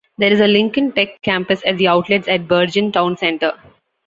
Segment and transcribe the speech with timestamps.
[0.17, 3.53] There is a Lincoln Tech campus at The Outlets at Bergen Town Center.